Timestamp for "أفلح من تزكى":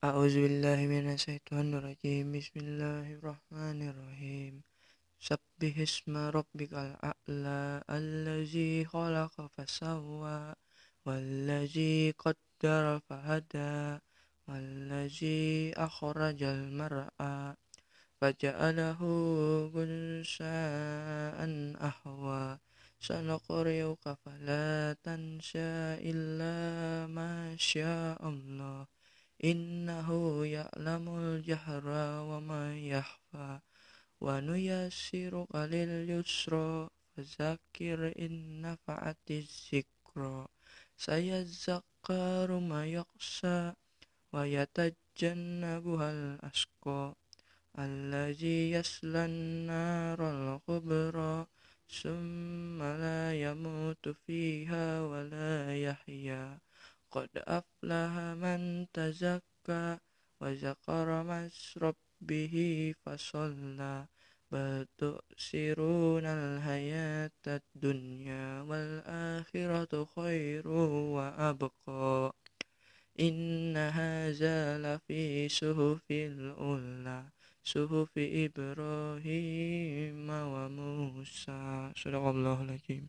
57.36-59.98